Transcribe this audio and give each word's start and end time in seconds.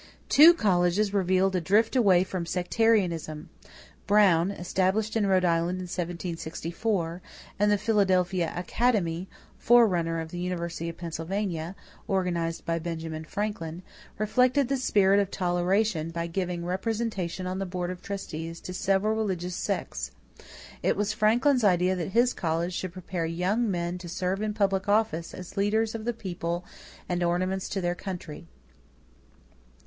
Two 0.29 0.55
colleges 0.55 1.13
revealed 1.13 1.55
a 1.55 1.61
drift 1.61 1.95
away 1.95 2.23
from 2.23 2.43
sectarianism. 2.43 3.51
Brown, 4.07 4.49
established 4.49 5.15
in 5.15 5.27
Rhode 5.27 5.45
Island 5.45 5.77
in 5.77 5.83
1764, 5.83 7.21
and 7.59 7.71
the 7.71 7.77
Philadelphia 7.77 8.51
Academy, 8.55 9.29
forerunner 9.59 10.19
of 10.19 10.31
the 10.31 10.39
University 10.39 10.89
of 10.89 10.97
Pennsylvania, 10.97 11.75
organized 12.07 12.65
by 12.65 12.79
Benjamin 12.79 13.25
Franklin, 13.25 13.83
reflected 14.17 14.69
the 14.69 14.77
spirit 14.77 15.19
of 15.19 15.29
toleration 15.29 16.09
by 16.09 16.25
giving 16.25 16.65
representation 16.65 17.45
on 17.45 17.59
the 17.59 17.67
board 17.67 17.91
of 17.91 18.01
trustees 18.01 18.59
to 18.61 18.73
several 18.73 19.13
religious 19.15 19.55
sects. 19.55 20.09
It 20.81 20.95
was 20.97 21.13
Franklin's 21.13 21.63
idea 21.63 21.95
that 21.97 22.09
his 22.13 22.33
college 22.33 22.73
should 22.73 22.93
prepare 22.93 23.27
young 23.27 23.69
men 23.69 23.99
to 23.99 24.09
serve 24.09 24.41
in 24.41 24.55
public 24.55 24.89
office 24.89 25.31
as 25.35 25.57
leaders 25.57 25.93
of 25.93 26.05
the 26.05 26.13
people 26.13 26.65
and 27.07 27.21
ornaments 27.21 27.69
to 27.69 27.81
their 27.81 27.93
country. 27.93 28.47